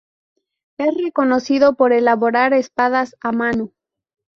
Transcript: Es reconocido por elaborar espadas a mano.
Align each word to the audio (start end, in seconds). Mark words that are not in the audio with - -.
Es 0.79 0.97
reconocido 0.99 1.75
por 1.75 1.93
elaborar 1.93 2.53
espadas 2.53 3.15
a 3.21 3.31
mano. 3.31 3.71